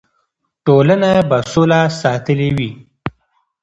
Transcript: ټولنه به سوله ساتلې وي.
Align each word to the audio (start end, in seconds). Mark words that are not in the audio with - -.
ټولنه 0.65 1.11
به 1.29 1.37
سوله 1.51 1.79
ساتلې 2.01 2.49
وي. 2.57 2.71